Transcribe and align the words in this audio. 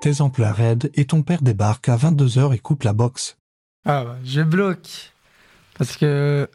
tes 0.00 0.20
emplois 0.20 0.52
raides 0.52 0.90
et 0.94 1.04
ton 1.04 1.22
père 1.22 1.42
débarque 1.42 1.88
à 1.88 1.96
22h 1.96 2.54
et 2.54 2.58
coupe 2.58 2.82
la 2.82 2.92
boxe. 2.92 3.36
Ah, 3.84 4.04
bah, 4.04 4.16
je 4.24 4.40
bloque. 4.40 5.12
Parce 5.78 5.96
que, 5.96 6.48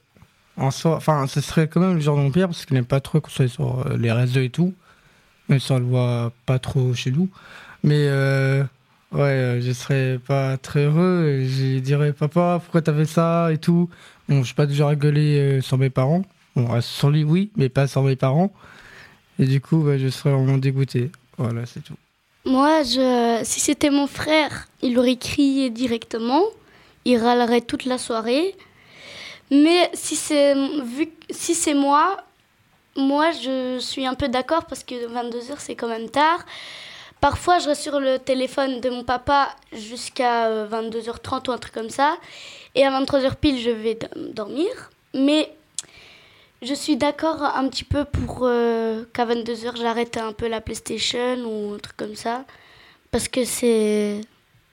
en 0.57 0.71
soi, 0.71 0.95
enfin, 0.95 1.27
ce 1.27 1.41
serait 1.41 1.67
quand 1.67 1.81
même 1.81 1.95
le 1.95 1.99
genre 1.99 2.17
de 2.17 2.21
mon 2.21 2.31
père, 2.31 2.47
parce 2.47 2.65
qu'il 2.65 2.75
n'aime 2.75 2.85
pas 2.85 3.01
trop 3.01 3.21
qu'on 3.21 3.29
soit 3.29 3.47
sur 3.47 3.85
euh, 3.87 3.97
les 3.97 4.11
réseaux 4.11 4.41
et 4.41 4.49
tout. 4.49 4.73
Même 5.47 5.59
si 5.59 5.71
on 5.71 5.79
le 5.79 5.85
voit 5.85 6.31
pas 6.45 6.59
trop 6.59 6.93
chez 6.93 7.11
nous. 7.11 7.29
Mais, 7.83 8.07
euh, 8.07 8.63
ouais, 9.11 9.21
euh, 9.21 9.61
je 9.61 9.71
serais 9.71 10.19
pas 10.25 10.57
très 10.57 10.85
heureux. 10.85 11.25
Et 11.27 11.47
je 11.47 11.79
dirais, 11.79 12.13
papa, 12.13 12.59
pourquoi 12.61 12.81
t'as 12.81 12.93
fait 12.93 13.05
ça 13.05 13.51
et 13.51 13.57
tout. 13.57 13.89
Bon, 14.27 14.39
je 14.41 14.45
suis 14.45 14.55
pas 14.55 14.65
déjà 14.65 14.87
rigolé 14.87 15.39
euh, 15.39 15.61
sur 15.61 15.77
mes 15.77 15.89
parents. 15.89 16.23
Bon, 16.55 16.79
sur 16.81 17.09
lui, 17.09 17.23
oui, 17.23 17.51
mais 17.55 17.69
pas 17.69 17.87
sur 17.87 18.03
mes 18.03 18.15
parents. 18.15 18.53
Et 19.39 19.45
du 19.45 19.61
coup, 19.61 19.83
bah, 19.83 19.97
je 19.97 20.07
serais 20.09 20.31
vraiment 20.31 20.57
dégoûté. 20.57 21.11
Voilà, 21.37 21.65
c'est 21.65 21.81
tout. 21.81 21.95
Moi, 22.49 22.81
je, 22.81 23.41
si 23.43 23.59
c'était 23.59 23.91
mon 23.91 24.07
frère, 24.07 24.67
il 24.81 24.97
aurait 24.97 25.17
crié 25.17 25.69
directement. 25.69 26.45
Il 27.05 27.17
râlerait 27.17 27.61
toute 27.61 27.85
la 27.85 27.99
soirée. 27.99 28.55
Mais 29.51 29.87
si 29.93 30.15
c'est 30.15 30.55
vu 30.81 31.11
si 31.29 31.53
c'est 31.53 31.75
moi, 31.75 32.17
moi 32.95 33.29
je 33.31 33.77
suis 33.77 34.07
un 34.07 34.15
peu 34.15 34.29
d'accord 34.29 34.65
parce 34.65 34.83
que 34.83 34.95
22h 34.95 35.57
c'est 35.59 35.75
quand 35.75 35.87
même 35.87 36.09
tard. 36.09 36.43
Parfois 37.21 37.59
je 37.59 37.67
reste 37.67 37.83
sur 37.83 37.99
le 37.99 38.17
téléphone 38.17 38.81
de 38.81 38.89
mon 38.89 39.03
papa 39.03 39.49
jusqu'à 39.71 40.47
euh, 40.47 40.67
22h30 40.67 41.49
ou 41.49 41.51
un 41.51 41.57
truc 41.59 41.73
comme 41.73 41.91
ça. 41.91 42.17
Et 42.73 42.83
à 42.83 42.89
23h 42.99 43.35
pile 43.35 43.59
je 43.59 43.69
vais 43.69 43.99
dormir. 44.15 44.71
Mais 45.13 45.53
je 46.61 46.73
suis 46.73 46.97
d'accord 46.97 47.43
un 47.43 47.67
petit 47.69 47.83
peu 47.83 48.05
pour 48.05 48.41
euh, 48.43 49.05
qu'à 49.13 49.25
22h 49.25 49.77
j'arrête 49.77 50.17
un 50.17 50.33
peu 50.33 50.47
la 50.47 50.61
PlayStation 50.61 51.37
ou 51.45 51.73
un 51.75 51.79
truc 51.79 51.97
comme 51.97 52.15
ça. 52.15 52.45
Parce 53.11 53.27
que 53.27 53.45
c'est 53.45 54.21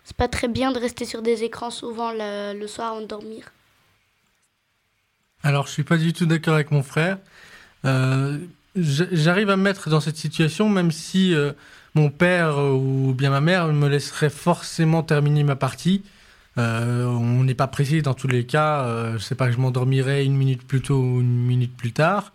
c'est 0.05 0.17
pas 0.17 0.29
très 0.29 0.49
bien 0.49 0.73
de 0.73 0.79
rester 0.79 1.05
sur 1.05 1.23
des 1.23 1.43
écrans 1.43 1.71
souvent 1.71 2.13
le, 2.13 2.67
soir 2.67 2.93
avant 2.93 3.01
de 3.01 3.07
dormir. 3.07 3.53
Alors, 5.43 5.67
je 5.67 5.73
suis 5.73 5.85
pas 5.85 5.97
du 5.97 6.13
tout 6.13 6.27
d'accord 6.27 6.55
avec 6.55 6.71
mon 6.71 6.85
frère. 6.85 7.19
Euh, 7.85 8.39
J'arrive 8.77 9.49
à 9.49 9.57
me 9.57 9.63
mettre 9.63 9.89
dans 9.89 10.01
cette 10.01 10.17
situation, 10.17 10.69
même 10.69 10.91
si 10.91 11.35
euh, 11.35 11.53
mon 11.95 12.11
père 12.11 12.59
ou 12.59 13.15
bien 13.17 13.31
ma 13.31 13.41
mère 13.41 13.69
me 13.69 13.89
laisserait 13.89 14.29
forcément 14.29 15.03
terminer 15.03 15.45
ma 15.45 15.57
partie. 15.57 16.03
Euh, 16.59 17.05
on 17.05 17.45
n'est 17.45 17.55
pas 17.55 17.67
précis 17.67 18.03
dans 18.03 18.15
tous 18.15 18.29
les 18.29 18.45
cas. 18.45 18.83
Euh, 18.85 19.19
je 19.19 19.23
sais 19.23 19.35
pas 19.35 19.51
je 19.51 19.59
m'endormirai 19.59 20.25
une 20.25 20.37
minute 20.37 20.67
plus 20.67 20.81
tôt 20.81 20.99
ou 20.99 21.21
une 21.21 21.47
minute 21.47 21.77
plus 21.77 21.93
tard. 21.93 22.33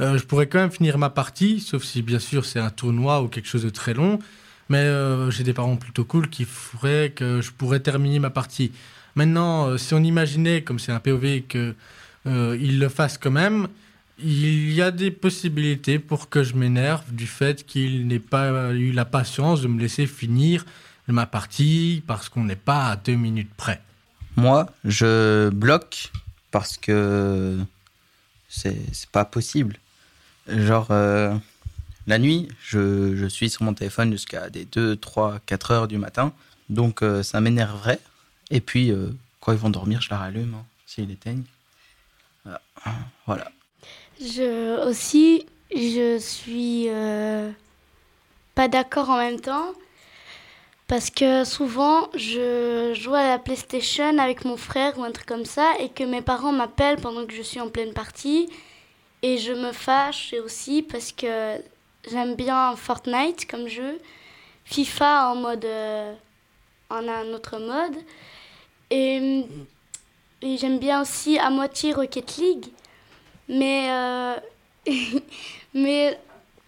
Euh, 0.00 0.18
je 0.18 0.24
pourrais 0.24 0.46
quand 0.46 0.58
même 0.58 0.70
finir 0.70 0.98
ma 0.98 1.10
partie, 1.10 1.60
sauf 1.60 1.82
si 1.82 2.02
bien 2.02 2.18
sûr 2.18 2.44
c'est 2.44 2.60
un 2.60 2.70
tournoi 2.70 3.22
ou 3.22 3.28
quelque 3.28 3.48
chose 3.48 3.64
de 3.64 3.70
très 3.70 3.94
long. 3.94 4.18
Mais 4.68 4.84
j'ai 5.30 5.44
des 5.44 5.52
parents 5.52 5.76
plutôt 5.76 6.04
cool 6.04 6.28
qui 6.28 6.44
feraient 6.44 7.12
que 7.14 7.40
je 7.40 7.52
pourrais 7.52 7.78
terminer 7.78 8.18
ma 8.18 8.30
partie. 8.30 8.72
Maintenant, 9.14 9.78
si 9.78 9.94
on 9.94 10.02
imaginait, 10.02 10.62
comme 10.62 10.80
c'est 10.80 10.90
un 10.90 10.98
POV, 10.98 11.42
que 11.48 11.72
il 12.26 12.80
le 12.80 12.88
fasse 12.88 13.16
quand 13.16 13.30
même, 13.30 13.68
il 14.18 14.72
y 14.72 14.82
a 14.82 14.90
des 14.90 15.12
possibilités 15.12 16.00
pour 16.00 16.28
que 16.28 16.42
je 16.42 16.56
m'énerve 16.56 17.04
du 17.12 17.28
fait 17.28 17.64
qu'il 17.64 18.08
n'ait 18.08 18.18
pas 18.18 18.72
eu 18.72 18.90
la 18.90 19.04
patience 19.04 19.62
de 19.62 19.68
me 19.68 19.80
laisser 19.80 20.06
finir 20.06 20.64
ma 21.12 21.26
partie 21.26 22.02
parce 22.06 22.28
qu'on 22.28 22.44
n'est 22.44 22.56
pas 22.56 22.90
à 22.90 22.96
deux 22.96 23.14
minutes 23.14 23.52
près. 23.56 23.80
Moi, 24.36 24.66
je 24.84 25.48
bloque 25.50 26.12
parce 26.50 26.76
que 26.76 27.58
c'est 28.48 28.76
c'est 28.92 29.10
pas 29.10 29.24
possible. 29.24 29.78
Genre, 30.48 30.88
euh, 30.90 31.36
la 32.06 32.18
nuit, 32.18 32.48
je, 32.62 33.16
je 33.16 33.26
suis 33.26 33.50
sur 33.50 33.62
mon 33.62 33.74
téléphone 33.74 34.12
jusqu'à 34.12 34.48
des 34.48 34.64
2, 34.64 34.96
3, 34.96 35.40
4 35.46 35.70
heures 35.72 35.88
du 35.88 35.98
matin. 35.98 36.32
Donc, 36.68 37.02
euh, 37.02 37.22
ça 37.22 37.40
m'énerverait. 37.40 38.00
Et 38.50 38.60
puis, 38.60 38.92
euh, 38.92 39.08
quand 39.40 39.52
ils 39.52 39.58
vont 39.58 39.70
dormir, 39.70 40.00
je 40.00 40.10
la 40.10 40.18
rallume, 40.18 40.54
hein, 40.54 40.64
s'ils 40.86 41.10
éteignent. 41.10 41.44
Voilà. 42.44 42.60
Voilà. 43.26 43.50
Je 44.20 44.86
aussi, 44.86 45.46
je 45.74 46.18
suis 46.18 46.86
euh, 46.88 47.50
pas 48.54 48.68
d'accord 48.68 49.10
en 49.10 49.18
même 49.18 49.40
temps 49.40 49.72
parce 50.88 51.10
que 51.10 51.44
souvent 51.44 52.08
je 52.14 52.92
joue 52.94 53.14
à 53.14 53.24
la 53.24 53.38
PlayStation 53.38 54.18
avec 54.18 54.44
mon 54.44 54.56
frère 54.56 54.98
ou 54.98 55.04
un 55.04 55.10
truc 55.10 55.26
comme 55.26 55.44
ça 55.44 55.72
et 55.80 55.88
que 55.88 56.04
mes 56.04 56.22
parents 56.22 56.52
m'appellent 56.52 57.00
pendant 57.00 57.26
que 57.26 57.34
je 57.34 57.42
suis 57.42 57.60
en 57.60 57.68
pleine 57.68 57.92
partie. 57.92 58.48
Et 59.22 59.38
je 59.38 59.52
me 59.52 59.72
fâche 59.72 60.34
aussi 60.44 60.82
parce 60.82 61.10
que 61.10 61.56
j'aime 62.08 62.34
bien 62.34 62.76
Fortnite 62.76 63.50
comme 63.50 63.66
jeu, 63.66 63.98
FIFA 64.64 65.30
en 65.30 65.36
mode 65.36 65.64
euh, 65.64 66.14
en 66.90 67.08
un 67.08 67.32
autre 67.32 67.58
mode. 67.58 67.96
Et, 68.90 69.44
et 70.42 70.56
j'aime 70.58 70.78
bien 70.78 71.02
aussi 71.02 71.38
à 71.38 71.50
moitié 71.50 71.92
Rocket 71.92 72.36
League. 72.36 72.66
Mais, 73.48 73.88
euh, 73.90 74.36
mais 75.74 76.18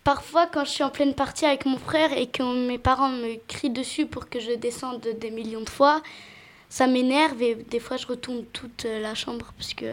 parfois, 0.09 0.47
quand 0.47 0.65
je 0.65 0.71
suis 0.71 0.83
en 0.83 0.89
pleine 0.89 1.13
partie 1.13 1.45
avec 1.45 1.67
mon 1.67 1.77
frère 1.77 2.17
et 2.17 2.29
que 2.29 2.67
mes 2.67 2.79
parents 2.79 3.11
me 3.11 3.37
crient 3.47 3.69
dessus 3.69 4.07
pour 4.07 4.31
que 4.31 4.41
je 4.41 4.57
descende 4.57 5.07
des 5.21 5.31
millions 5.31 5.61
de 5.61 5.69
fois, 5.69 6.01
ça 6.71 6.87
m'énerve 6.87 7.43
et 7.43 7.57
des 7.57 7.79
fois, 7.79 7.99
je 7.99 8.07
retourne 8.07 8.45
toute 8.55 8.87
la 9.03 9.15
chambre 9.15 9.53
parce 9.59 9.75
que. 9.75 9.85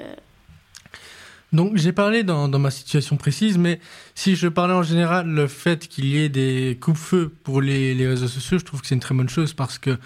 Donc 1.51 1.75
j'ai 1.75 1.91
parlé 1.91 2.23
dans, 2.23 2.47
ma 2.47 2.71
situation 2.71 3.17
précise, 3.17 3.57
mais 3.57 3.81
si 4.13 4.37
je 4.37 4.47
parlais 4.47 4.73
en 4.73 4.83
général, 4.83 5.27
le 5.27 5.47
fait 5.47 5.89
qu'il 5.89 6.05
y 6.05 6.17
ait 6.23 6.29
des 6.29 6.77
coups-feu 6.79 7.33
pour 7.43 7.59
les, 7.59 7.93
les 7.93 8.07
réseaux 8.07 8.29
sociaux, 8.29 8.57
je 8.57 8.63
trouve 8.63 8.79
que 8.79 8.87
c'est 8.87 8.95
une 8.95 9.01
très 9.01 9.15
bonne 9.15 9.27
chose 9.27 9.53
parce 9.53 9.77
que 9.77 9.99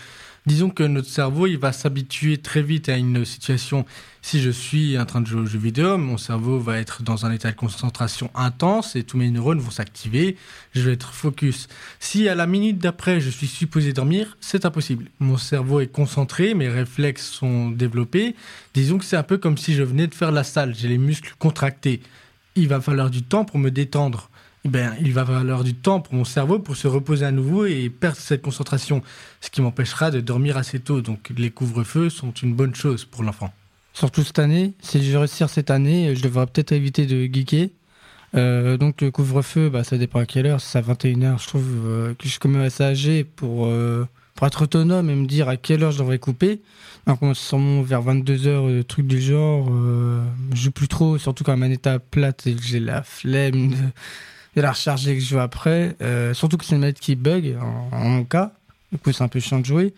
disons 0.45 0.69
que 0.69 0.83
notre 0.83 1.09
cerveau, 1.09 1.47
il 1.47 1.57
va 1.57 1.71
s'habituer 1.71 2.37
très 2.37 2.61
vite 2.61 2.89
à 2.89 2.97
une 2.97 3.25
situation. 3.25 3.85
Si 4.21 4.41
je 4.41 4.49
suis 4.49 4.97
en 4.99 5.05
train 5.05 5.21
de 5.21 5.27
jouer 5.27 5.41
aux 5.41 5.45
jeux 5.45 5.59
vidéo, 5.59 5.97
mon 5.97 6.17
cerveau 6.17 6.59
va 6.59 6.77
être 6.79 7.03
dans 7.03 7.25
un 7.25 7.31
état 7.31 7.51
de 7.51 7.55
concentration 7.55 8.29
intense 8.35 8.95
et 8.95 9.03
tous 9.03 9.17
mes 9.17 9.31
neurones 9.31 9.59
vont 9.59 9.71
s'activer. 9.71 10.35
Je 10.73 10.81
vais 10.81 10.93
être 10.93 11.13
focus. 11.13 11.67
Si 11.99 12.27
à 12.27 12.35
la 12.35 12.47
minute 12.47 12.79
d'après, 12.79 13.21
je 13.21 13.29
suis 13.29 13.47
supposé 13.47 13.93
dormir, 13.93 14.37
c'est 14.41 14.65
impossible. 14.65 15.05
Mon 15.19 15.37
cerveau 15.37 15.79
est 15.79 15.87
concentré, 15.87 16.53
mes 16.53 16.69
réflexes 16.69 17.29
sont 17.29 17.69
développés. 17.69 18.35
Disons 18.73 18.97
que 18.97 19.05
c'est 19.05 19.17
un 19.17 19.23
peu 19.23 19.37
comme 19.37 19.57
si 19.57 19.73
je 19.73 19.83
venais 19.83 20.07
de 20.07 20.15
faire 20.15 20.31
la 20.31 20.43
salle. 20.43 20.75
J'ai 20.75 20.87
les 20.87 20.97
muscles 20.97 21.33
contractés. 21.39 22.01
Il 22.55 22.67
va 22.67 22.81
falloir 22.81 23.09
du 23.09 23.23
temps 23.23 23.45
pour 23.45 23.59
me 23.59 23.71
détendre. 23.71 24.29
Eh 24.65 24.69
ben, 24.69 24.93
il 24.99 25.13
va 25.13 25.25
falloir 25.25 25.63
du 25.63 25.73
temps 25.73 26.01
pour 26.01 26.13
mon 26.15 26.25
cerveau 26.25 26.59
pour 26.59 26.75
se 26.75 26.87
reposer 26.87 27.25
à 27.25 27.31
nouveau 27.31 27.65
et 27.65 27.89
perdre 27.89 28.17
cette 28.17 28.41
concentration, 28.41 29.01
ce 29.39 29.49
qui 29.49 29.61
m'empêchera 29.61 30.11
de 30.11 30.19
dormir 30.19 30.57
assez 30.57 30.79
tôt. 30.79 31.01
Donc 31.01 31.31
les 31.35 31.49
couvre-feux 31.49 32.09
sont 32.09 32.31
une 32.31 32.53
bonne 32.53 32.75
chose 32.75 33.05
pour 33.05 33.23
l'enfant. 33.23 33.53
Surtout 33.93 34.23
cette 34.23 34.39
année, 34.39 34.73
si 34.81 35.03
je 35.03 35.17
réussir 35.17 35.49
cette 35.49 35.71
année, 35.71 36.15
je 36.15 36.21
devrais 36.21 36.45
peut-être 36.45 36.73
éviter 36.73 37.05
de 37.05 37.25
geeker. 37.25 37.69
Euh, 38.35 38.77
donc 38.77 39.01
le 39.01 39.11
couvre-feu, 39.11 39.69
bah, 39.69 39.83
ça 39.83 39.97
dépend 39.97 40.19
à 40.19 40.25
quelle 40.25 40.45
heure. 40.45 40.61
Si 40.61 40.67
c'est 40.67 40.77
à 40.77 40.81
21h, 40.81 41.41
je 41.41 41.47
trouve 41.47 41.67
euh, 41.85 42.13
que 42.13 42.25
je 42.25 42.29
suis 42.29 42.39
quand 42.39 42.49
même 42.49 42.61
assez 42.61 42.83
âgé 42.83 43.23
pour, 43.23 43.65
euh, 43.65 44.05
pour 44.35 44.45
être 44.45 44.63
autonome 44.63 45.09
et 45.09 45.15
me 45.15 45.25
dire 45.25 45.49
à 45.49 45.57
quelle 45.57 45.83
heure 45.83 45.91
je 45.91 45.99
devrais 45.99 46.19
couper. 46.19 46.61
Donc 47.07 47.23
on 47.23 47.33
sûrement 47.33 47.81
vers 47.81 48.03
22h, 48.03 48.67
le 48.67 48.83
truc 48.83 49.07
du 49.07 49.21
genre. 49.21 49.71
Je 50.53 50.61
joue 50.61 50.71
plus 50.71 50.87
trop, 50.87 51.17
surtout 51.17 51.43
quand 51.43 51.53
la 51.53 51.57
manette 51.57 51.87
est 51.87 51.99
plate 51.99 52.45
et 52.45 52.53
que 52.53 52.61
j'ai 52.61 52.79
la 52.79 53.03
flemme 53.03 53.69
de, 53.69 53.77
de 54.59 54.63
la 54.63 54.73
recharger 54.73 55.15
que 55.15 55.21
je 55.21 55.29
joue 55.29 55.39
après. 55.39 55.95
Euh, 56.01 56.33
surtout 56.33 56.57
que 56.57 56.65
c'est 56.65 56.75
une 56.75 56.81
manette 56.81 56.99
qui 56.99 57.15
bug 57.15 57.57
en, 57.91 58.09
mon 58.09 58.23
cas. 58.25 58.51
Du 58.91 58.97
coup 58.97 59.11
c'est 59.13 59.23
un 59.23 59.29
peu 59.29 59.39
chiant 59.39 59.59
de 59.59 59.65
jouer. 59.65 59.93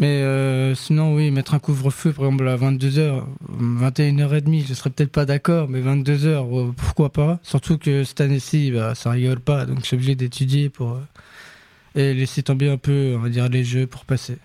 Mais 0.00 0.22
euh, 0.22 0.76
sinon, 0.76 1.14
oui, 1.16 1.32
mettre 1.32 1.54
un 1.54 1.58
couvre-feu, 1.58 2.12
par 2.12 2.26
exemple, 2.26 2.46
à 2.46 2.56
22h, 2.56 3.24
21h30, 3.60 4.68
je 4.68 4.74
serais 4.74 4.90
peut-être 4.90 5.10
pas 5.10 5.24
d'accord, 5.24 5.68
mais 5.68 5.80
22h, 5.80 6.26
euh, 6.26 6.72
pourquoi 6.76 7.12
pas? 7.12 7.40
Surtout 7.42 7.78
que 7.78 8.04
cette 8.04 8.20
année-ci, 8.20 8.70
bah, 8.70 8.94
ça 8.94 9.10
rigole 9.10 9.40
pas, 9.40 9.66
donc 9.66 9.80
je 9.80 9.86
suis 9.86 9.96
obligé 9.96 10.14
d'étudier 10.14 10.68
pour. 10.68 11.00
et 11.96 12.14
laisser 12.14 12.44
tomber 12.44 12.70
un 12.70 12.76
peu, 12.76 13.14
on 13.16 13.22
va 13.22 13.28
dire, 13.28 13.48
les 13.48 13.64
jeux 13.64 13.88
pour 13.88 14.04
passer. 14.04 14.38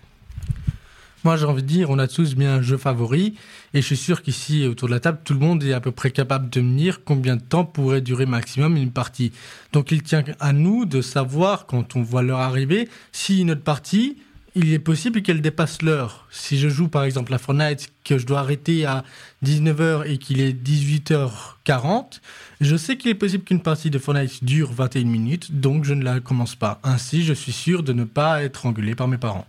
Moi, 1.24 1.38
j'ai 1.38 1.46
envie 1.46 1.62
de 1.62 1.68
dire, 1.68 1.88
on 1.88 1.98
a 1.98 2.06
tous 2.06 2.34
bien 2.34 2.56
un 2.56 2.62
jeu 2.62 2.76
favori, 2.76 3.34
et 3.72 3.80
je 3.80 3.86
suis 3.86 3.96
sûr 3.96 4.20
qu'ici, 4.20 4.66
autour 4.66 4.88
de 4.88 4.92
la 4.92 5.00
table, 5.00 5.20
tout 5.24 5.32
le 5.32 5.40
monde 5.40 5.64
est 5.64 5.72
à 5.72 5.80
peu 5.80 5.90
près 5.90 6.10
capable 6.10 6.50
de 6.50 6.60
me 6.60 6.76
dire 6.76 7.02
combien 7.02 7.36
de 7.36 7.42
temps 7.42 7.64
pourrait 7.64 8.02
durer 8.02 8.26
maximum 8.26 8.76
une 8.76 8.90
partie. 8.90 9.32
Donc, 9.72 9.90
il 9.90 10.02
tient 10.02 10.22
à 10.38 10.52
nous 10.52 10.84
de 10.84 11.00
savoir, 11.00 11.64
quand 11.64 11.96
on 11.96 12.02
voit 12.02 12.22
l'heure 12.22 12.40
arriver, 12.40 12.90
si 13.10 13.42
notre 13.46 13.62
partie, 13.62 14.18
il 14.54 14.74
est 14.74 14.78
possible 14.78 15.22
qu'elle 15.22 15.40
dépasse 15.40 15.80
l'heure. 15.80 16.28
Si 16.30 16.58
je 16.58 16.68
joue, 16.68 16.88
par 16.88 17.04
exemple, 17.04 17.32
à 17.32 17.38
Fortnite, 17.38 17.90
que 18.04 18.18
je 18.18 18.26
dois 18.26 18.40
arrêter 18.40 18.84
à 18.84 19.02
19h 19.42 20.06
et 20.06 20.18
qu'il 20.18 20.42
est 20.42 20.52
18h40, 20.52 22.20
je 22.60 22.76
sais 22.76 22.98
qu'il 22.98 23.10
est 23.10 23.14
possible 23.14 23.44
qu'une 23.44 23.62
partie 23.62 23.88
de 23.88 23.98
Fortnite 23.98 24.44
dure 24.44 24.72
21 24.72 25.04
minutes, 25.04 25.58
donc 25.58 25.84
je 25.84 25.94
ne 25.94 26.04
la 26.04 26.20
commence 26.20 26.54
pas. 26.54 26.80
Ainsi, 26.84 27.24
je 27.24 27.32
suis 27.32 27.52
sûr 27.52 27.82
de 27.82 27.94
ne 27.94 28.04
pas 28.04 28.44
être 28.44 28.66
engueulé 28.66 28.94
par 28.94 29.08
mes 29.08 29.18
parents. 29.18 29.46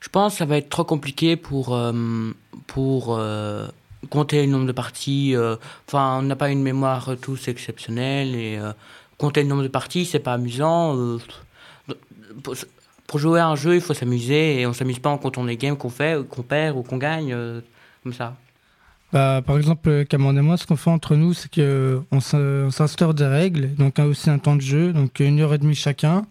Je 0.00 0.08
pense 0.08 0.32
que 0.32 0.38
ça 0.38 0.44
va 0.46 0.56
être 0.56 0.68
trop 0.70 0.84
compliqué 0.84 1.36
pour, 1.36 1.74
euh, 1.74 1.92
pour 2.66 3.16
euh, 3.18 3.66
compter 4.08 4.44
le 4.46 4.50
nombre 4.50 4.66
de 4.66 4.72
parties. 4.72 5.34
euh, 5.36 5.56
Enfin, 5.86 6.18
on 6.18 6.22
n'a 6.22 6.36
pas 6.36 6.50
une 6.50 6.62
mémoire 6.62 7.10
tous 7.20 7.48
exceptionnelle 7.48 8.34
et 8.34 8.58
compter 9.18 9.42
le 9.42 9.48
nombre 9.48 9.62
de 9.62 9.68
parties, 9.68 10.06
c'est 10.06 10.18
pas 10.20 10.34
amusant. 10.34 10.96
pour- 12.42 13.18
jouer 13.18 13.40
à 13.40 13.48
un 13.48 13.56
jeu, 13.56 13.74
il 13.74 13.80
faut 13.80 13.92
s'amuser 13.92 14.60
et 14.60 14.66
on 14.66 14.72
s'amuse 14.72 15.00
pas 15.00 15.10
en 15.10 15.18
comptant 15.18 15.44
les 15.44 15.56
games 15.56 15.76
qu'on 15.76 15.90
fait, 15.90 16.16
qu'on 16.28 16.42
perd 16.42 16.76
ou 16.76 16.82
qu'on 16.82 16.96
gagne, 16.96 17.36
comme 18.02 18.12
ça. 18.14 18.36
Bah, 19.12 19.42
par 19.44 19.56
exemple, 19.58 20.04
Cameron 20.08 20.36
et 20.36 20.40
moi, 20.40 20.56
ce 20.56 20.64
qu'on 20.64 20.76
fait 20.76 20.90
entre 20.90 21.16
nous, 21.16 21.34
c'est 21.34 21.50
qu'on 21.52 22.20
s'instaure 22.20 23.12
des 23.12 23.26
règles, 23.26 23.74
donc 23.74 23.98
aussi 23.98 24.30
un 24.30 24.38
temps 24.38 24.54
de 24.54 24.60
jeu, 24.60 24.92
donc 24.92 25.18
une 25.18 25.40
heure 25.40 25.52
et 25.52 25.58
demie 25.58 25.74
chacun. 25.74 26.24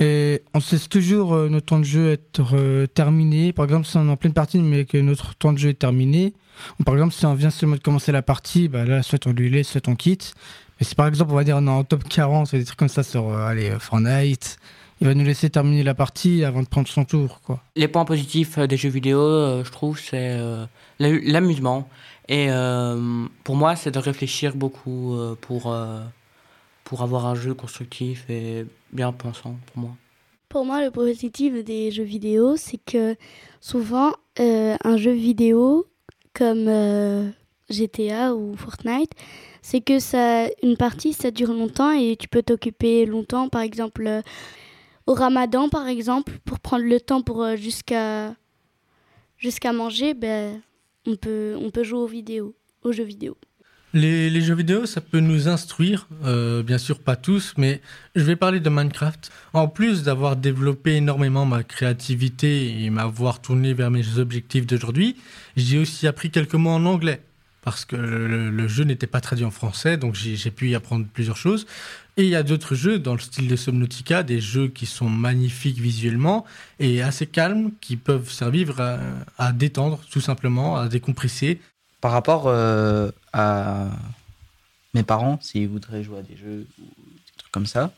Et 0.00 0.42
on 0.54 0.60
sait 0.60 0.78
toujours 0.88 1.34
euh, 1.34 1.48
notre 1.48 1.66
temps 1.66 1.78
de 1.78 1.84
jeu 1.84 2.12
être 2.12 2.54
euh, 2.54 2.86
terminé. 2.86 3.52
Par 3.52 3.66
exemple, 3.66 3.86
si 3.86 3.96
on 3.96 4.08
est 4.08 4.10
en 4.10 4.16
pleine 4.16 4.32
partie, 4.32 4.58
mais 4.58 4.84
que 4.84 4.98
notre 4.98 5.34
temps 5.34 5.52
de 5.52 5.58
jeu 5.58 5.68
est 5.68 5.74
terminé. 5.78 6.32
Ou 6.78 6.84
par 6.84 6.94
exemple, 6.94 7.14
si 7.14 7.26
on 7.26 7.34
vient 7.34 7.50
seulement 7.50 7.76
de 7.76 7.82
commencer 7.82 8.10
la 8.10 8.22
partie, 8.22 8.68
bah 8.68 8.84
là, 8.84 9.02
soit 9.02 9.26
on 9.26 9.32
lui 9.32 9.50
laisse, 9.50 9.68
soit 9.68 9.86
on 9.88 9.94
quitte. 9.94 10.34
Mais 10.78 10.86
si 10.86 10.94
par 10.94 11.06
exemple, 11.06 11.32
on 11.32 11.36
va 11.36 11.44
dire, 11.44 11.56
on 11.58 11.66
est 11.66 11.70
en 11.70 11.84
top 11.84 12.04
40, 12.08 12.52
des 12.52 12.64
trucs 12.64 12.78
comme 12.78 12.88
ça 12.88 13.02
sur 13.02 13.30
allez, 13.32 13.70
Fortnite, 13.78 14.58
il 15.00 15.06
va 15.06 15.14
nous 15.14 15.24
laisser 15.24 15.48
terminer 15.48 15.82
la 15.82 15.94
partie 15.94 16.44
avant 16.44 16.62
de 16.62 16.68
prendre 16.68 16.88
son 16.88 17.04
tour. 17.04 17.40
Les 17.74 17.88
points 17.88 18.04
positifs 18.04 18.58
euh, 18.58 18.66
des 18.66 18.76
jeux 18.76 18.90
vidéo, 18.90 19.20
euh, 19.20 19.64
je 19.64 19.70
trouve, 19.70 19.98
c'est 19.98 20.36
euh, 20.38 20.66
l'amusement. 20.98 21.88
Et 22.28 22.48
pour 23.42 23.56
moi, 23.56 23.74
c'est 23.74 23.90
de 23.90 23.98
réfléchir 23.98 24.54
beaucoup 24.54 25.18
pour, 25.40 25.74
pour 26.90 27.02
avoir 27.02 27.26
un 27.26 27.36
jeu 27.36 27.54
constructif 27.54 28.28
et 28.28 28.66
bien 28.92 29.12
pensant 29.12 29.54
pour 29.66 29.82
moi. 29.82 29.90
Pour 30.48 30.64
moi, 30.64 30.84
le 30.84 30.90
positif 30.90 31.54
des 31.64 31.92
jeux 31.92 32.02
vidéo, 32.02 32.56
c'est 32.56 32.80
que 32.84 33.14
souvent, 33.60 34.12
un 34.36 34.96
jeu 34.96 35.12
vidéo 35.12 35.86
comme 36.34 36.68
GTA 37.68 38.34
ou 38.34 38.56
Fortnite, 38.56 39.12
c'est 39.62 39.80
que 39.80 40.00
ça, 40.00 40.46
une 40.64 40.76
partie, 40.76 41.12
ça 41.12 41.30
dure 41.30 41.52
longtemps 41.52 41.92
et 41.92 42.16
tu 42.16 42.26
peux 42.26 42.42
t'occuper 42.42 43.06
longtemps. 43.06 43.48
Par 43.48 43.60
exemple, 43.60 44.22
au 45.06 45.14
ramadan, 45.14 45.68
par 45.68 45.86
exemple, 45.86 46.32
pour 46.44 46.58
prendre 46.58 46.84
le 46.84 47.00
temps 47.00 47.22
pour 47.22 47.44
euh, 47.44 47.54
jusqu'à 47.54 48.34
jusqu'à 49.38 49.72
manger, 49.72 50.14
ben, 50.14 50.60
on, 51.06 51.14
peut, 51.14 51.56
on 51.56 51.70
peut 51.70 51.84
jouer 51.84 52.00
aux, 52.00 52.06
vidéos, 52.06 52.52
aux 52.82 52.90
jeux 52.90 53.04
vidéo. 53.04 53.36
Les, 53.92 54.40
jeux 54.40 54.54
vidéo, 54.54 54.86
ça 54.86 55.00
peut 55.00 55.18
nous 55.18 55.48
instruire, 55.48 56.06
euh, 56.24 56.62
bien 56.62 56.78
sûr 56.78 57.00
pas 57.00 57.16
tous, 57.16 57.54
mais 57.56 57.80
je 58.14 58.22
vais 58.22 58.36
parler 58.36 58.60
de 58.60 58.70
Minecraft. 58.70 59.32
En 59.52 59.66
plus 59.66 60.04
d'avoir 60.04 60.36
développé 60.36 60.94
énormément 60.94 61.44
ma 61.44 61.64
créativité 61.64 62.84
et 62.84 62.90
m'avoir 62.90 63.40
tourné 63.40 63.74
vers 63.74 63.90
mes 63.90 64.18
objectifs 64.18 64.64
d'aujourd'hui, 64.64 65.16
j'ai 65.56 65.78
aussi 65.78 66.06
appris 66.06 66.30
quelques 66.30 66.54
mots 66.54 66.70
en 66.70 66.84
anglais 66.86 67.20
parce 67.62 67.84
que 67.84 67.96
le, 67.96 68.68
jeu 68.68 68.84
n'était 68.84 69.06
pas 69.06 69.20
traduit 69.20 69.44
en 69.44 69.50
français, 69.50 69.96
donc 69.96 70.14
j'ai 70.14 70.50
pu 70.50 70.70
y 70.70 70.74
apprendre 70.74 71.06
plusieurs 71.12 71.36
choses. 71.36 71.66
Et 72.16 72.24
il 72.24 72.28
y 72.28 72.34
a 72.34 72.42
d'autres 72.42 72.74
jeux 72.74 72.98
dans 72.98 73.12
le 73.12 73.20
style 73.20 73.48
de 73.48 73.56
Subnautica, 73.56 74.22
des 74.22 74.40
jeux 74.40 74.68
qui 74.68 74.86
sont 74.86 75.08
magnifiques 75.08 75.78
visuellement 75.78 76.44
et 76.78 77.02
assez 77.02 77.26
calmes, 77.26 77.70
qui 77.80 77.96
peuvent 77.96 78.30
servir 78.30 78.74
à, 79.38 79.52
détendre 79.52 80.00
tout 80.10 80.20
simplement, 80.20 80.76
à 80.76 80.88
décompresser. 80.88 81.60
Par 82.00 82.12
rapport 82.12 82.44
euh, 82.46 83.10
à 83.32 83.88
mes 84.94 85.02
parents, 85.02 85.38
s'ils 85.42 85.68
voudraient 85.68 86.02
jouer 86.02 86.20
à 86.20 86.22
des 86.22 86.36
jeux 86.36 86.66
ou 86.78 86.84
des 86.84 87.32
trucs 87.36 87.52
comme 87.52 87.66
ça, 87.66 87.92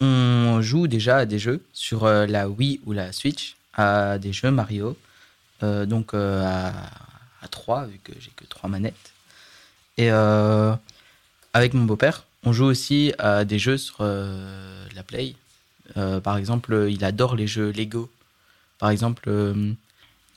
on 0.00 0.60
joue 0.62 0.86
déjà 0.86 1.18
à 1.18 1.26
des 1.26 1.38
jeux 1.38 1.62
sur 1.72 2.04
euh, 2.04 2.26
la 2.26 2.48
Wii 2.48 2.80
ou 2.86 2.92
la 2.92 3.12
Switch, 3.12 3.56
à 3.74 4.18
des 4.18 4.32
jeux 4.32 4.50
Mario, 4.50 4.96
euh, 5.62 5.86
donc 5.86 6.14
à 6.14 6.72
à 7.42 7.48
3, 7.48 7.86
vu 7.86 7.98
que 8.02 8.12
j'ai 8.20 8.30
que 8.36 8.44
trois 8.44 8.70
manettes. 8.70 9.12
Et 9.98 10.10
avec 10.10 11.74
mon 11.74 11.84
beau-père, 11.84 12.24
on 12.44 12.52
joue 12.52 12.66
aussi 12.66 13.12
à 13.18 13.44
des 13.44 13.58
jeux 13.58 13.78
sur 13.78 13.96
la 14.04 15.02
Play. 15.04 15.34
Par 16.22 16.36
exemple, 16.36 16.86
il 16.88 17.04
adore 17.04 17.34
les 17.34 17.48
jeux 17.48 17.72
Lego. 17.72 18.08
Par 18.78 18.90
exemple, 18.90 19.28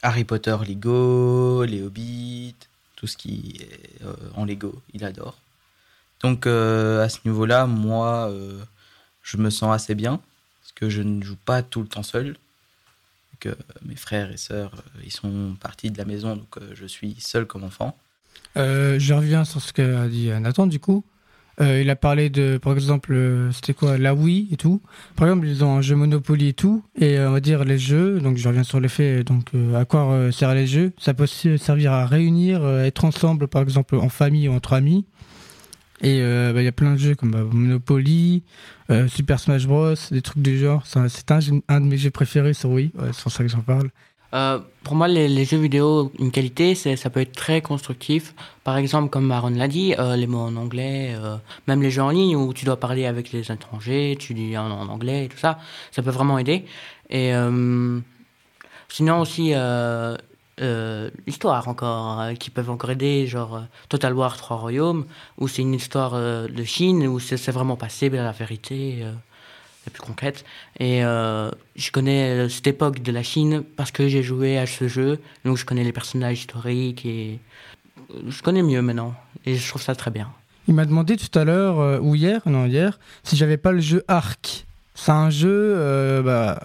Harry 0.01 0.23
Potter 0.23 0.57
Lego, 0.67 1.63
les 1.63 1.83
Hobbits, 1.83 2.55
tout 2.95 3.07
ce 3.07 3.17
qui 3.17 3.57
est 3.61 4.05
en 4.35 4.45
Lego, 4.45 4.81
il 4.93 5.03
adore. 5.03 5.37
Donc 6.21 6.47
à 6.47 7.09
ce 7.09 7.19
niveau-là, 7.25 7.65
moi, 7.65 8.31
je 9.21 9.37
me 9.37 9.49
sens 9.49 9.73
assez 9.73 9.95
bien, 9.95 10.21
parce 10.61 10.71
que 10.73 10.89
je 10.89 11.01
ne 11.01 11.21
joue 11.23 11.35
pas 11.35 11.61
tout 11.61 11.81
le 11.81 11.87
temps 11.87 12.03
seul 12.03 12.35
que 13.39 13.55
mes 13.83 13.95
frères 13.95 14.31
et 14.31 14.37
sœurs, 14.37 14.71
euh, 14.75 15.01
ils 15.03 15.11
sont 15.11 15.55
partis 15.59 15.91
de 15.91 15.97
la 15.97 16.05
maison, 16.05 16.35
donc 16.35 16.57
euh, 16.57 16.71
je 16.73 16.85
suis 16.85 17.15
seul 17.19 17.45
comme 17.45 17.63
enfant. 17.63 17.97
Euh, 18.57 18.97
je 18.99 19.13
reviens 19.13 19.45
sur 19.45 19.61
ce 19.61 19.73
qu'a 19.73 20.07
dit 20.07 20.29
Nathan, 20.29 20.67
du 20.67 20.79
coup. 20.79 21.03
Il 21.59 21.89
a 21.89 21.95
parlé 21.95 22.29
de, 22.29 22.57
par 22.57 22.73
exemple, 22.73 23.17
c'était 23.53 23.73
quoi, 23.73 23.97
la 23.97 24.13
Wii 24.13 24.49
et 24.51 24.57
tout. 24.57 24.81
Par 25.15 25.27
exemple, 25.27 25.47
ils 25.47 25.63
ont 25.63 25.77
un 25.77 25.81
jeu 25.81 25.95
Monopoly 25.95 26.49
et 26.49 26.53
tout, 26.53 26.83
et 26.99 27.19
on 27.19 27.31
va 27.31 27.39
dire 27.39 27.63
les 27.63 27.77
jeux. 27.77 28.19
Donc, 28.19 28.37
je 28.37 28.47
reviens 28.47 28.63
sur 28.63 28.79
les 28.79 28.89
faits. 28.89 29.25
Donc, 29.25 29.51
à 29.75 29.85
quoi 29.85 30.31
servent 30.31 30.55
les 30.55 30.67
jeux? 30.67 30.91
Ça 30.97 31.13
peut 31.13 31.23
aussi 31.23 31.57
servir 31.57 31.93
à 31.93 32.05
réunir, 32.05 32.67
être 32.79 33.05
ensemble, 33.05 33.47
par 33.47 33.61
exemple, 33.61 33.95
en 33.95 34.09
famille 34.09 34.49
ou 34.49 34.53
entre 34.53 34.73
amis. 34.73 35.05
Et 36.01 36.19
euh, 36.21 36.51
bah, 36.53 36.61
il 36.61 36.65
y 36.65 36.67
a 36.67 36.73
plein 36.73 36.93
de 36.93 36.97
jeux 36.97 37.15
comme 37.15 37.31
bah, 37.31 37.43
Monopoly, 37.49 38.43
euh, 38.89 39.07
Super 39.07 39.39
Smash 39.39 39.65
Bros, 39.65 39.93
des 40.11 40.21
trucs 40.21 40.41
du 40.41 40.57
genre. 40.57 40.85
C'est 40.85 41.31
un, 41.31 41.39
un, 41.67 41.81
de 41.81 41.85
mes 41.85 41.97
jeux 41.97 42.11
préférés 42.11 42.53
sur 42.53 42.69
Wii, 42.71 42.91
c'est 43.13 43.23
pour 43.23 43.31
ça 43.31 43.43
que 43.43 43.49
j'en 43.49 43.61
parle. 43.61 43.89
Euh, 44.35 44.59
pour 44.83 44.95
moi, 44.95 45.07
les, 45.07 45.45
jeux 45.45 45.57
vidéo, 45.57 46.11
une 46.19 46.31
qualité, 46.31 46.75
ça 46.75 47.09
peut 47.09 47.21
être 47.21 47.31
très 47.31 47.61
constructif. 47.61 48.35
Par 48.63 48.77
exemple, 48.77 49.09
comme 49.09 49.31
Aaron 49.31 49.49
l'a 49.49 49.67
dit, 49.67 49.95
les 50.15 50.27
mots 50.27 50.39
en 50.39 50.55
anglais, 50.57 51.15
même 51.67 51.81
les 51.81 51.89
jeux 51.89 52.03
en 52.03 52.09
ligne 52.09 52.35
où 52.35 52.53
tu 52.53 52.65
dois 52.65 52.79
parler 52.79 53.05
avec 53.05 53.31
les 53.31 53.51
étrangers, 53.51 54.15
tu 54.19 54.33
dis 54.33 54.57
en, 54.57 54.69
en 54.69 54.87
anglais 54.89 55.25
et 55.25 55.27
tout 55.29 55.37
ça, 55.37 55.57
ça 55.91 56.03
peut 56.03 56.11
vraiment 56.11 56.37
aider. 56.37 56.65
Et 57.09 57.31
sinon 58.89 59.21
aussi, 59.21 59.53
euh, 60.61 61.09
histoire 61.27 61.67
encore, 61.67 62.21
euh, 62.21 62.33
qui 62.33 62.49
peuvent 62.49 62.69
encore 62.69 62.89
aider, 62.89 63.27
genre 63.27 63.55
euh, 63.57 63.61
Total 63.89 64.13
War 64.13 64.37
Trois 64.37 64.55
Royaumes, 64.55 65.05
où 65.37 65.49
c'est 65.49 65.61
une 65.61 65.73
histoire 65.73 66.13
de 66.13 66.63
Chine, 66.63 67.05
où 67.07 67.19
c'est 67.19 67.51
vraiment 67.51 67.75
passé 67.75 68.09
la 68.09 68.31
vérité 68.31 69.03
plus 69.91 70.01
concrète. 70.01 70.45
Et 70.79 71.01
je 71.01 71.91
connais 71.91 72.49
cette 72.49 72.67
époque 72.67 73.01
de 73.01 73.11
la 73.11 73.23
Chine 73.23 73.63
parce 73.75 73.91
que 73.91 74.07
j'ai 74.07 74.23
joué 74.23 74.57
à 74.57 74.65
ce 74.65 74.87
jeu, 74.87 75.19
donc 75.43 75.57
je 75.57 75.65
connais 75.65 75.83
les 75.83 75.91
personnages 75.91 76.39
historiques 76.39 77.05
et 77.05 77.39
je 78.27 78.41
connais 78.41 78.63
mieux 78.63 78.81
maintenant. 78.81 79.15
Et 79.45 79.55
je 79.55 79.67
trouve 79.67 79.81
ça 79.81 79.95
très 79.95 80.11
bien. 80.11 80.29
Il 80.67 80.73
m'a 80.73 80.85
demandé 80.85 81.17
tout 81.17 81.37
à 81.37 81.43
l'heure, 81.43 82.01
ou 82.03 82.15
hier, 82.15 82.41
non 82.45 82.65
hier, 82.65 82.99
si 83.23 83.35
j'avais 83.35 83.57
pas 83.57 83.71
le 83.71 83.81
jeu 83.81 84.03
Arc. 84.07 84.65
C'est 84.95 85.11
un 85.11 85.29
jeu 85.29 86.21
bah, 86.23 86.63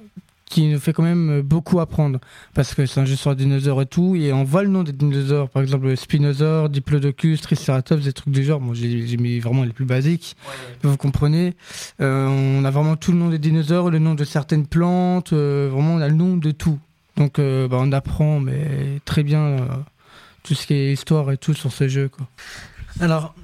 qui 0.50 0.66
nous 0.66 0.80
fait 0.80 0.92
quand 0.92 1.04
même 1.04 1.40
beaucoup 1.40 1.80
apprendre. 1.80 2.18
Parce 2.54 2.74
que 2.74 2.84
c'est 2.84 3.00
un 3.00 3.06
jeu 3.06 3.16
sur 3.16 3.30
les 3.30 3.36
dinosaures 3.36 3.80
et 3.80 3.86
tout, 3.86 4.16
et 4.16 4.32
on 4.32 4.44
voit 4.44 4.62
le 4.62 4.68
nom 4.68 4.82
des 4.82 4.92
dinosaures, 4.92 5.48
par 5.48 5.62
exemple 5.62 5.96
Spinosaure, 5.96 6.68
Diplodocus, 6.68 7.40
Triceratops, 7.40 8.04
des 8.04 8.12
trucs 8.12 8.34
du 8.34 8.44
genre. 8.44 8.60
Bon, 8.60 8.74
j'ai 8.74 9.16
mis 9.16 9.38
vraiment 9.38 9.62
les 9.62 9.72
plus 9.72 9.86
basiques, 9.86 10.36
vous 10.82 10.96
comprenez. 10.96 11.54
Euh, 12.00 12.26
on 12.26 12.64
a 12.64 12.70
vraiment 12.70 12.96
tout 12.96 13.12
le 13.12 13.18
nom 13.18 13.28
des 13.28 13.38
dinosaures, 13.38 13.90
le 13.90 14.00
nom 14.00 14.14
de 14.14 14.24
certaines 14.24 14.66
plantes, 14.66 15.32
euh, 15.32 15.70
vraiment 15.72 15.94
on 15.94 16.00
a 16.00 16.08
le 16.08 16.14
nom 16.14 16.36
de 16.36 16.50
tout. 16.50 16.78
Donc 17.16 17.38
euh, 17.38 17.68
bah, 17.68 17.78
on 17.80 17.92
apprend 17.92 18.40
mais 18.40 19.00
très 19.04 19.22
bien 19.22 19.56
tout 20.42 20.54
ce 20.54 20.66
qui 20.66 20.74
est 20.74 20.92
histoire 20.92 21.30
et 21.30 21.36
tout 21.36 21.54
sur 21.54 21.72
ce 21.72 21.86
jeu. 21.86 22.08
Quoi. 22.08 22.26
Alors, 22.98 23.34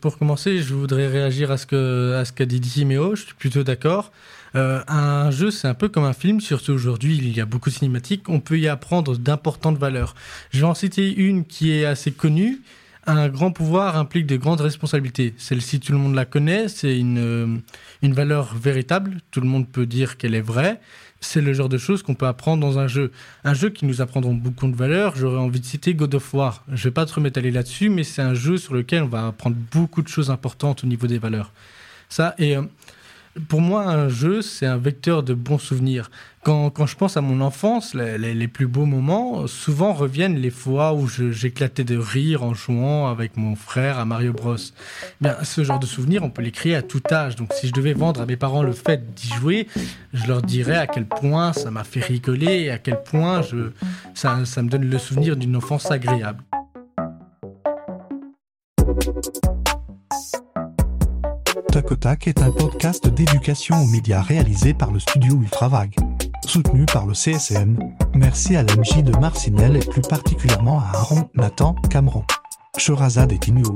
pour 0.00 0.18
commencer, 0.18 0.58
je 0.58 0.74
voudrais 0.74 1.06
réagir 1.06 1.50
à 1.50 1.56
ce 1.56 2.32
qu'a 2.32 2.46
dit 2.46 2.60
Timéo, 2.60 3.14
je 3.14 3.26
suis 3.26 3.34
plutôt 3.34 3.62
d'accord. 3.62 4.10
Euh, 4.54 4.82
un 4.88 5.30
jeu, 5.30 5.50
c'est 5.50 5.68
un 5.68 5.74
peu 5.74 5.88
comme 5.88 6.04
un 6.04 6.12
film, 6.12 6.40
surtout 6.40 6.72
aujourd'hui, 6.72 7.16
il 7.16 7.36
y 7.36 7.40
a 7.40 7.44
beaucoup 7.44 7.70
de 7.70 7.74
cinématiques, 7.74 8.28
on 8.28 8.40
peut 8.40 8.58
y 8.58 8.68
apprendre 8.68 9.16
d'importantes 9.16 9.78
valeurs. 9.78 10.14
Je 10.50 10.60
vais 10.60 10.66
en 10.66 10.74
citer 10.74 11.14
une 11.14 11.44
qui 11.44 11.72
est 11.72 11.84
assez 11.84 12.12
connue. 12.12 12.60
Un 13.06 13.28
grand 13.28 13.52
pouvoir 13.52 13.96
implique 13.96 14.26
de 14.26 14.36
grandes 14.36 14.60
responsabilités. 14.60 15.34
Celle-ci, 15.38 15.80
tout 15.80 15.92
le 15.92 15.98
monde 15.98 16.14
la 16.14 16.26
connaît, 16.26 16.68
c'est 16.68 16.98
une, 16.98 17.18
euh, 17.18 17.56
une 18.02 18.12
valeur 18.12 18.54
véritable, 18.54 19.18
tout 19.30 19.40
le 19.40 19.46
monde 19.46 19.66
peut 19.66 19.86
dire 19.86 20.18
qu'elle 20.18 20.34
est 20.34 20.42
vraie. 20.42 20.78
C'est 21.20 21.40
le 21.40 21.52
genre 21.52 21.68
de 21.68 21.78
choses 21.78 22.02
qu'on 22.02 22.14
peut 22.14 22.26
apprendre 22.26 22.60
dans 22.60 22.78
un 22.78 22.86
jeu. 22.86 23.10
Un 23.42 23.54
jeu 23.54 23.70
qui 23.70 23.86
nous 23.86 24.00
apprendront 24.00 24.34
beaucoup 24.34 24.68
de 24.68 24.76
valeurs, 24.76 25.16
j'aurais 25.16 25.38
envie 25.38 25.60
de 25.60 25.64
citer 25.64 25.94
God 25.94 26.14
of 26.14 26.32
War. 26.32 26.64
Je 26.72 26.84
vais 26.84 26.92
pas 26.92 27.06
trop 27.06 27.20
m'étaler 27.20 27.50
là-dessus, 27.50 27.88
mais 27.88 28.04
c'est 28.04 28.22
un 28.22 28.34
jeu 28.34 28.56
sur 28.56 28.74
lequel 28.74 29.02
on 29.02 29.08
va 29.08 29.26
apprendre 29.26 29.56
beaucoup 29.72 30.02
de 30.02 30.08
choses 30.08 30.30
importantes 30.30 30.84
au 30.84 30.86
niveau 30.86 31.06
des 31.06 31.18
valeurs. 31.18 31.52
Ça, 32.08 32.34
et 32.38 32.56
euh, 32.56 32.62
pour 33.38 33.60
moi, 33.60 33.84
un 33.84 34.08
jeu, 34.08 34.42
c'est 34.42 34.66
un 34.66 34.78
vecteur 34.78 35.22
de 35.22 35.34
bons 35.34 35.58
souvenirs. 35.58 36.10
Quand, 36.42 36.70
quand 36.70 36.86
je 36.86 36.96
pense 36.96 37.16
à 37.16 37.20
mon 37.20 37.40
enfance, 37.40 37.94
les, 37.94 38.16
les, 38.16 38.48
plus 38.48 38.66
beaux 38.66 38.86
moments, 38.86 39.46
souvent 39.46 39.92
reviennent 39.92 40.36
les 40.36 40.50
fois 40.50 40.94
où 40.94 41.06
j'éclatais 41.08 41.84
de 41.84 41.96
rire 41.96 42.42
en 42.42 42.54
jouant 42.54 43.08
avec 43.08 43.36
mon 43.36 43.54
frère 43.54 43.98
à 43.98 44.04
Mario 44.04 44.32
Bros. 44.32 44.56
Bien, 45.20 45.36
ce 45.42 45.64
genre 45.64 45.78
de 45.78 45.86
souvenirs, 45.86 46.22
on 46.22 46.30
peut 46.30 46.42
les 46.42 46.52
créer 46.52 46.74
à 46.74 46.82
tout 46.82 47.02
âge. 47.10 47.36
Donc, 47.36 47.52
si 47.52 47.68
je 47.68 47.72
devais 47.72 47.92
vendre 47.92 48.20
à 48.20 48.26
mes 48.26 48.36
parents 48.36 48.62
le 48.62 48.72
fait 48.72 49.14
d'y 49.14 49.28
jouer, 49.28 49.66
je 50.14 50.26
leur 50.26 50.42
dirais 50.42 50.76
à 50.76 50.86
quel 50.86 51.06
point 51.06 51.52
ça 51.52 51.70
m'a 51.70 51.84
fait 51.84 52.00
rigoler 52.00 52.62
et 52.62 52.70
à 52.70 52.78
quel 52.78 53.02
point 53.02 53.42
je, 53.42 53.72
ça, 54.14 54.44
ça 54.44 54.62
me 54.62 54.68
donne 54.68 54.88
le 54.88 54.98
souvenir 54.98 55.36
d'une 55.36 55.56
enfance 55.56 55.90
agréable. 55.90 56.42
Tac 61.82 62.26
est 62.26 62.42
un 62.42 62.50
podcast 62.50 63.08
d'éducation 63.08 63.80
aux 63.80 63.86
médias 63.86 64.20
réalisé 64.20 64.74
par 64.74 64.90
le 64.90 64.98
studio 64.98 65.34
Ultravague. 65.40 65.94
soutenu 66.44 66.86
par 66.86 67.06
le 67.06 67.14
CSM. 67.14 67.78
Merci 68.14 68.56
à 68.56 68.62
l'MJ 68.62 69.02
de 69.02 69.16
Marcinelle 69.18 69.76
et 69.76 69.80
plus 69.80 70.00
particulièrement 70.00 70.80
à 70.80 70.96
Aaron, 70.96 71.28
Nathan, 71.34 71.74
Cameron, 71.90 72.24
Sherazade 72.78 73.32
et 73.32 73.38
Tinuo 73.38 73.74